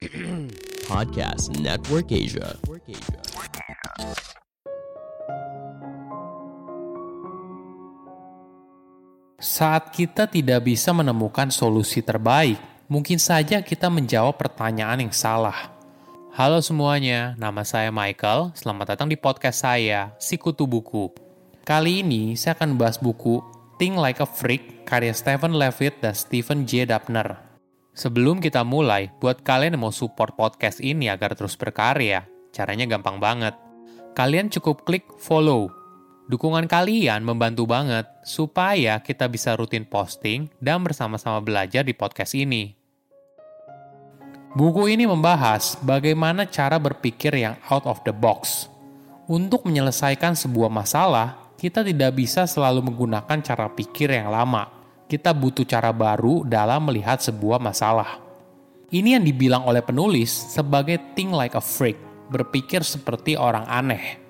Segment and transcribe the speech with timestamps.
[0.90, 2.58] Podcast Network Asia.
[9.38, 12.58] Saat kita tidak bisa menemukan solusi terbaik,
[12.90, 15.70] mungkin saja kita menjawab pertanyaan yang salah.
[16.34, 18.50] Halo semuanya, nama saya Michael.
[18.58, 21.14] Selamat datang di podcast saya, Sikutu Buku.
[21.62, 23.38] Kali ini saya akan bahas buku
[23.78, 26.90] Think Like a Freak karya Stephen Levitt dan Stephen J.
[26.90, 27.49] Dapner.
[28.00, 33.20] Sebelum kita mulai, buat kalian yang mau support podcast ini agar terus berkarya, caranya gampang
[33.20, 33.52] banget.
[34.16, 35.68] Kalian cukup klik follow
[36.30, 42.70] Dukungan kalian membantu banget supaya kita bisa rutin posting dan bersama-sama belajar di podcast ini.
[44.54, 48.70] Buku ini membahas bagaimana cara berpikir yang out of the box.
[49.26, 54.79] Untuk menyelesaikan sebuah masalah, kita tidak bisa selalu menggunakan cara pikir yang lama.
[55.10, 58.22] Kita butuh cara baru dalam melihat sebuah masalah.
[58.94, 61.98] Ini yang dibilang oleh penulis sebagai think like a freak,
[62.30, 64.22] berpikir seperti orang aneh.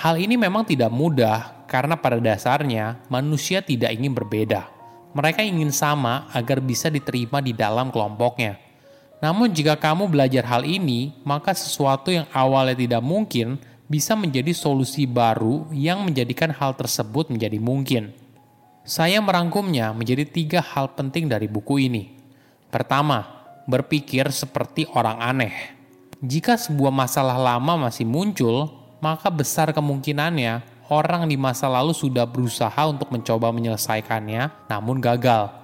[0.00, 4.72] Hal ini memang tidak mudah karena pada dasarnya manusia tidak ingin berbeda.
[5.12, 8.56] Mereka ingin sama agar bisa diterima di dalam kelompoknya.
[9.20, 15.04] Namun jika kamu belajar hal ini, maka sesuatu yang awalnya tidak mungkin bisa menjadi solusi
[15.04, 18.16] baru yang menjadikan hal tersebut menjadi mungkin.
[18.82, 22.18] Saya merangkumnya menjadi tiga hal penting dari buku ini.
[22.66, 23.22] Pertama,
[23.70, 25.54] berpikir seperti orang aneh.
[26.18, 32.82] Jika sebuah masalah lama masih muncul, maka besar kemungkinannya orang di masa lalu sudah berusaha
[32.90, 35.54] untuk mencoba menyelesaikannya, namun gagal.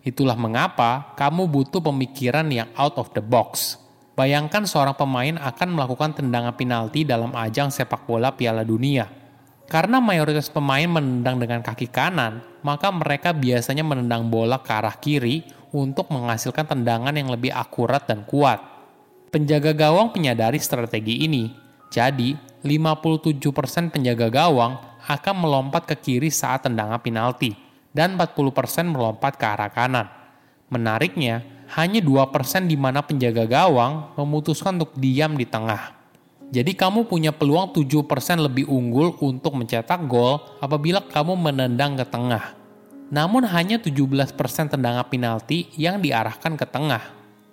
[0.00, 3.76] Itulah mengapa kamu butuh pemikiran yang out of the box.
[4.16, 9.21] Bayangkan seorang pemain akan melakukan tendangan penalti dalam ajang sepak bola Piala Dunia.
[9.70, 15.46] Karena mayoritas pemain menendang dengan kaki kanan, maka mereka biasanya menendang bola ke arah kiri
[15.72, 18.60] untuk menghasilkan tendangan yang lebih akurat dan kuat.
[19.32, 21.48] Penjaga gawang menyadari strategi ini,
[21.88, 23.40] jadi 57%
[23.88, 24.76] penjaga gawang
[25.08, 27.56] akan melompat ke kiri saat tendangan penalti
[27.96, 30.06] dan 40% melompat ke arah kanan.
[30.68, 36.01] Menariknya, hanya 2% di mana penjaga gawang memutuskan untuk diam di tengah.
[36.52, 38.04] Jadi kamu punya peluang 7%
[38.44, 42.52] lebih unggul untuk mencetak gol apabila kamu menendang ke tengah.
[43.08, 44.36] Namun hanya 17%
[44.68, 47.00] tendangan penalti yang diarahkan ke tengah.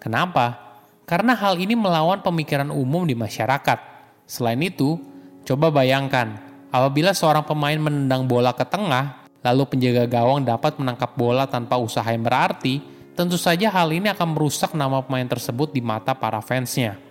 [0.00, 0.80] Kenapa?
[1.04, 3.96] Karena hal ini melawan pemikiran umum di masyarakat
[4.26, 4.98] Selain itu,
[5.46, 6.34] coba bayangkan,
[6.74, 12.02] apabila seorang pemain menendang bola ke tengah, lalu penjaga gawang dapat menangkap bola tanpa usaha
[12.10, 12.82] yang berarti,
[13.14, 17.05] tentu saja hal ini akan merusak nama pemain tersebut di mata para fansnya.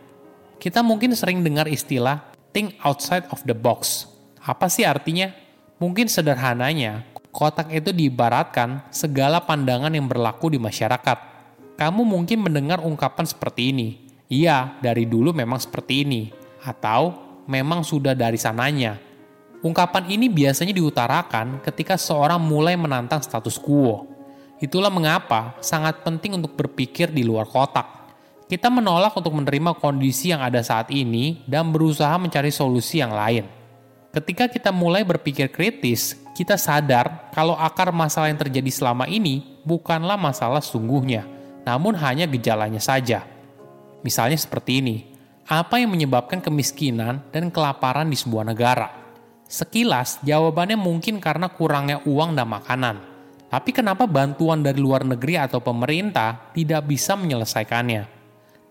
[0.59, 2.23] Kita mungkin sering dengar istilah
[2.55, 4.07] think outside of the box.
[4.39, 5.33] Apa sih artinya?
[5.75, 7.03] Mungkin sederhananya,
[7.35, 11.17] kotak itu diibaratkan segala pandangan yang berlaku di masyarakat.
[11.75, 13.89] Kamu mungkin mendengar ungkapan seperti ini.
[14.31, 16.31] Iya, dari dulu memang seperti ini
[16.63, 17.11] atau
[17.45, 18.97] memang sudah dari sananya.
[19.65, 24.07] Ungkapan ini biasanya diutarakan ketika seorang mulai menantang status quo.
[24.61, 28.04] Itulah mengapa sangat penting untuk berpikir di luar kotak.
[28.45, 33.49] Kita menolak untuk menerima kondisi yang ada saat ini dan berusaha mencari solusi yang lain.
[34.13, 40.13] Ketika kita mulai berpikir kritis, kita sadar kalau akar masalah yang terjadi selama ini bukanlah
[40.13, 41.25] masalah sungguhnya,
[41.65, 43.25] namun hanya gejalanya saja.
[44.05, 45.09] Misalnya seperti ini,
[45.49, 48.93] apa yang menyebabkan kemiskinan dan kelaparan di sebuah negara?
[49.49, 52.95] Sekilas, jawabannya mungkin karena kurangnya uang dan makanan.
[53.49, 58.14] Tapi kenapa bantuan dari luar negeri atau pemerintah tidak bisa menyelesaikannya?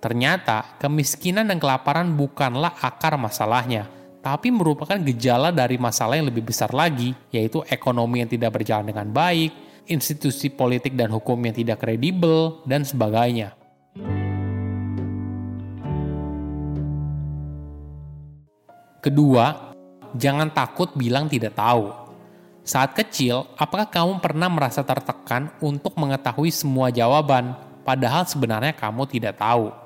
[0.05, 3.89] Ternyata, kemiskinan dan kelaparan bukanlah akar masalahnya,
[4.21, 9.09] tapi merupakan gejala dari masalah yang lebih besar lagi, yaitu ekonomi yang tidak berjalan dengan
[9.09, 9.57] baik,
[9.89, 13.57] institusi politik dan hukum yang tidak kredibel, dan sebagainya.
[19.01, 19.73] Kedua,
[20.13, 21.89] jangan takut bilang tidak tahu.
[22.61, 27.57] Saat kecil, apakah kamu pernah merasa tertekan untuk mengetahui semua jawaban,
[27.89, 29.84] padahal sebenarnya kamu tidak tahu?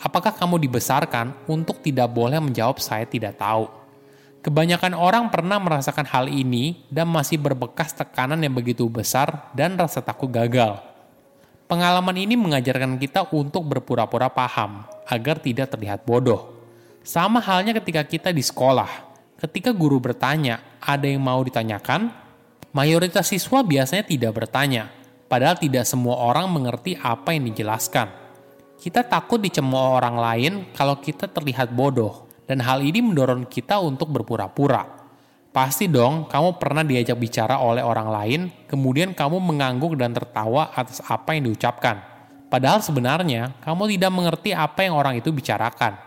[0.00, 3.68] Apakah kamu dibesarkan untuk tidak boleh menjawab "saya tidak tahu"?
[4.40, 10.00] Kebanyakan orang pernah merasakan hal ini dan masih berbekas tekanan yang begitu besar dan rasa
[10.00, 10.80] takut gagal.
[11.68, 16.56] Pengalaman ini mengajarkan kita untuk berpura-pura paham agar tidak terlihat bodoh.
[17.04, 19.12] Sama halnya ketika kita di sekolah.
[19.36, 22.08] Ketika guru bertanya, ada yang mau ditanyakan?
[22.72, 24.88] Mayoritas siswa biasanya tidak bertanya,
[25.28, 28.19] padahal tidak semua orang mengerti apa yang dijelaskan.
[28.80, 34.08] Kita takut dicemooh orang lain kalau kita terlihat bodoh, dan hal ini mendorong kita untuk
[34.08, 34.88] berpura-pura.
[35.52, 41.04] Pasti dong, kamu pernah diajak bicara oleh orang lain, kemudian kamu mengangguk dan tertawa atas
[41.04, 42.00] apa yang diucapkan.
[42.48, 46.00] Padahal sebenarnya kamu tidak mengerti apa yang orang itu bicarakan.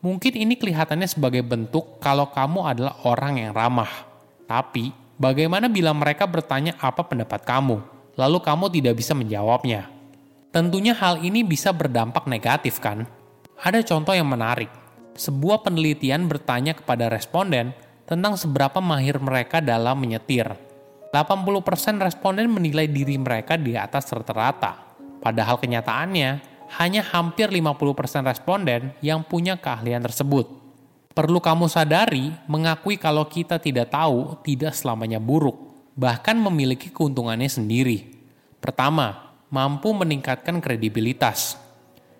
[0.00, 4.08] Mungkin ini kelihatannya sebagai bentuk kalau kamu adalah orang yang ramah.
[4.48, 7.84] Tapi, bagaimana bila mereka bertanya apa pendapat kamu,
[8.16, 9.97] lalu kamu tidak bisa menjawabnya?
[10.48, 13.04] Tentunya hal ini bisa berdampak negatif kan?
[13.60, 14.70] Ada contoh yang menarik.
[15.18, 17.74] Sebuah penelitian bertanya kepada responden
[18.08, 20.48] tentang seberapa mahir mereka dalam menyetir.
[21.10, 26.30] 80% responden menilai diri mereka di atas rata-rata Padahal kenyataannya,
[26.78, 30.46] hanya hampir 50% responden yang punya keahlian tersebut.
[31.10, 35.58] Perlu kamu sadari, mengakui kalau kita tidak tahu tidak selamanya buruk,
[35.98, 38.14] bahkan memiliki keuntungannya sendiri.
[38.62, 41.56] Pertama, mampu meningkatkan kredibilitas.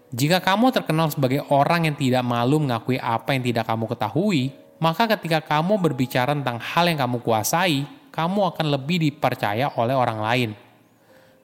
[0.09, 5.05] Jika kamu terkenal sebagai orang yang tidak malu mengakui apa yang tidak kamu ketahui, maka
[5.05, 10.51] ketika kamu berbicara tentang hal yang kamu kuasai, kamu akan lebih dipercaya oleh orang lain.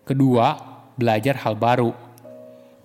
[0.08, 0.56] Kedua,
[0.96, 1.92] belajar hal baru.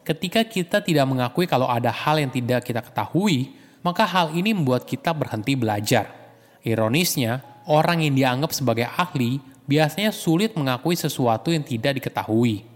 [0.04, 4.84] Ketika kita tidak mengakui kalau ada hal yang tidak kita ketahui, maka hal ini membuat
[4.84, 6.12] kita berhenti belajar.
[6.60, 12.69] Ironisnya, orang yang dianggap sebagai ahli biasanya sulit mengakui sesuatu yang tidak diketahui.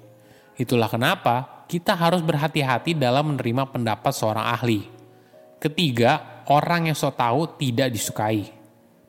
[0.54, 4.86] Itulah kenapa kita harus berhati-hati dalam menerima pendapat seorang ahli.
[5.58, 8.54] Ketiga, orang yang so tahu tidak disukai.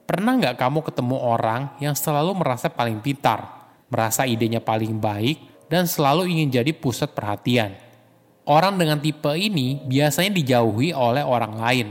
[0.05, 5.85] Pernah nggak kamu ketemu orang yang selalu merasa paling pintar, merasa idenya paling baik, dan
[5.85, 7.76] selalu ingin jadi pusat perhatian.
[8.44, 11.88] Orang dengan tipe ini biasanya dijauhi oleh orang lain.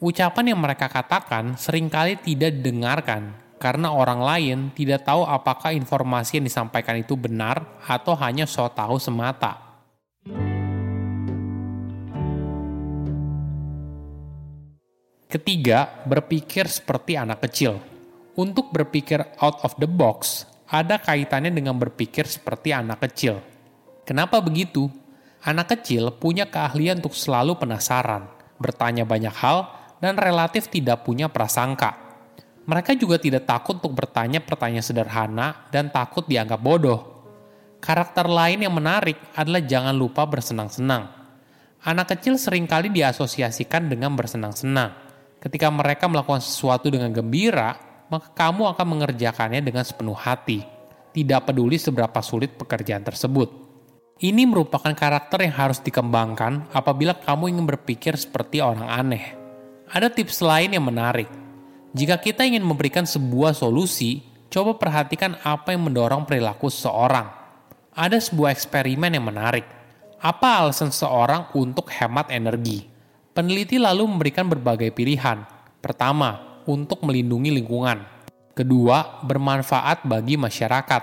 [0.00, 6.40] Ucapan yang mereka katakan sering kali tidak didengarkan karena orang lain tidak tahu apakah informasi
[6.40, 9.68] yang disampaikan itu benar atau hanya so tahu semata.
[15.30, 17.78] Ketiga, berpikir seperti anak kecil.
[18.34, 23.38] Untuk berpikir out of the box, ada kaitannya dengan berpikir seperti anak kecil.
[24.02, 24.90] Kenapa begitu?
[25.44, 28.26] Anak kecil punya keahlian untuk selalu penasaran,
[28.58, 29.70] bertanya banyak hal,
[30.02, 32.09] dan relatif tidak punya prasangka.
[32.68, 37.00] Mereka juga tidak takut untuk bertanya pertanyaan sederhana dan takut dianggap bodoh.
[37.80, 41.08] Karakter lain yang menarik adalah jangan lupa bersenang-senang.
[41.80, 44.92] Anak kecil sering kali diasosiasikan dengan bersenang-senang.
[45.40, 47.72] Ketika mereka melakukan sesuatu dengan gembira,
[48.12, 50.60] maka kamu akan mengerjakannya dengan sepenuh hati,
[51.16, 53.48] tidak peduli seberapa sulit pekerjaan tersebut.
[54.20, 59.24] Ini merupakan karakter yang harus dikembangkan apabila kamu ingin berpikir seperti orang aneh.
[59.88, 61.39] Ada tips lain yang menarik.
[61.90, 67.26] Jika kita ingin memberikan sebuah solusi, coba perhatikan apa yang mendorong perilaku seseorang.
[67.90, 69.66] Ada sebuah eksperimen yang menarik.
[70.22, 72.86] Apa alasan seseorang untuk hemat energi?
[73.34, 75.42] Peneliti lalu memberikan berbagai pilihan.
[75.82, 78.06] Pertama, untuk melindungi lingkungan.
[78.54, 81.02] Kedua, bermanfaat bagi masyarakat.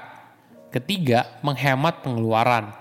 [0.72, 2.72] Ketiga, menghemat pengeluaran.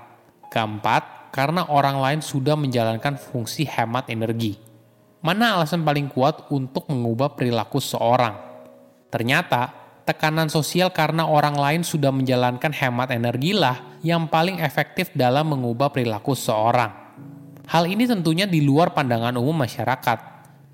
[0.46, 4.65] Keempat, karena orang lain sudah menjalankan fungsi hemat energi.
[5.26, 8.38] Mana alasan paling kuat untuk mengubah perilaku seorang?
[9.10, 9.74] Ternyata,
[10.06, 15.90] tekanan sosial karena orang lain sudah menjalankan hemat energi lah yang paling efektif dalam mengubah
[15.90, 16.94] perilaku seorang.
[17.66, 20.18] Hal ini tentunya di luar pandangan umum masyarakat,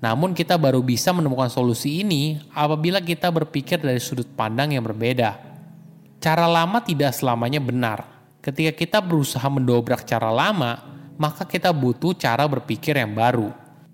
[0.05, 5.33] namun kita baru bisa menemukan solusi ini apabila kita berpikir dari sudut pandang yang berbeda.
[6.21, 8.05] Cara lama tidak selamanya benar.
[8.37, 10.77] Ketika kita berusaha mendobrak cara lama,
[11.17, 13.62] maka kita butuh cara berpikir yang baru.